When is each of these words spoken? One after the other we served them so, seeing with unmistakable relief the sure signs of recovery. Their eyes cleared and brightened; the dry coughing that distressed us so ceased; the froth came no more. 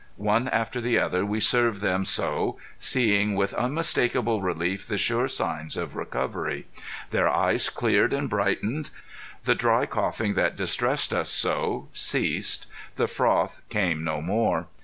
One 0.17 0.47
after 0.47 0.81
the 0.81 0.97
other 0.97 1.23
we 1.23 1.39
served 1.39 1.79
them 1.79 2.05
so, 2.05 2.57
seeing 2.79 3.35
with 3.35 3.53
unmistakable 3.53 4.41
relief 4.41 4.87
the 4.87 4.97
sure 4.97 5.27
signs 5.27 5.77
of 5.77 5.95
recovery. 5.95 6.65
Their 7.11 7.29
eyes 7.29 7.69
cleared 7.69 8.11
and 8.11 8.27
brightened; 8.27 8.89
the 9.43 9.53
dry 9.53 9.85
coughing 9.85 10.33
that 10.33 10.55
distressed 10.55 11.13
us 11.13 11.29
so 11.29 11.87
ceased; 11.93 12.65
the 12.95 13.05
froth 13.05 13.61
came 13.69 14.03
no 14.03 14.23
more. 14.23 14.65